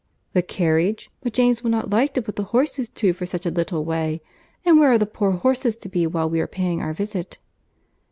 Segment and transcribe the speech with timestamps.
[0.33, 1.11] "The carriage!
[1.21, 4.79] But James will not like to put the horses to for such a little way;—and
[4.79, 7.37] where are the poor horses to be while we are paying our visit?"